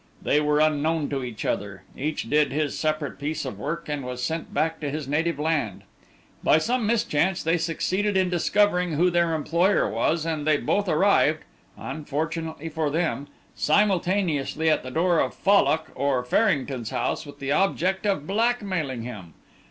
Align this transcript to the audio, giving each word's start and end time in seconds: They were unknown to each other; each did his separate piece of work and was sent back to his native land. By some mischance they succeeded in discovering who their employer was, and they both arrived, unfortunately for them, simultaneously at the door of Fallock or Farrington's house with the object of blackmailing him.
They 0.19 0.41
were 0.41 0.59
unknown 0.59 1.09
to 1.09 1.23
each 1.23 1.45
other; 1.45 1.83
each 1.95 2.27
did 2.27 2.51
his 2.51 2.75
separate 2.75 3.19
piece 3.19 3.45
of 3.45 3.59
work 3.59 3.87
and 3.87 4.03
was 4.03 4.23
sent 4.23 4.51
back 4.51 4.79
to 4.79 4.89
his 4.89 5.07
native 5.07 5.37
land. 5.37 5.83
By 6.43 6.57
some 6.57 6.87
mischance 6.87 7.43
they 7.43 7.59
succeeded 7.59 8.17
in 8.17 8.27
discovering 8.27 8.93
who 8.93 9.11
their 9.11 9.35
employer 9.35 9.87
was, 9.87 10.25
and 10.25 10.47
they 10.47 10.57
both 10.57 10.89
arrived, 10.89 11.43
unfortunately 11.77 12.67
for 12.69 12.89
them, 12.89 13.27
simultaneously 13.53 14.71
at 14.71 14.81
the 14.81 14.89
door 14.89 15.19
of 15.19 15.35
Fallock 15.35 15.91
or 15.93 16.25
Farrington's 16.25 16.89
house 16.89 17.23
with 17.23 17.37
the 17.37 17.51
object 17.51 18.07
of 18.07 18.25
blackmailing 18.25 19.03
him. 19.03 19.35